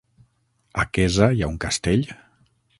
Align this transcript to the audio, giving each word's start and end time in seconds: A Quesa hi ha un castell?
A 0.85 0.85
Quesa 0.97 1.29
hi 1.37 1.45
ha 1.45 1.53
un 1.53 1.61
castell? 1.69 2.05